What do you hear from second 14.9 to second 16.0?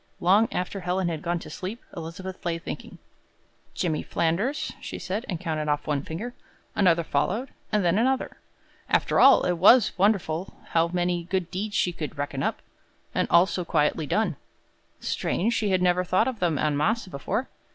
Strange she had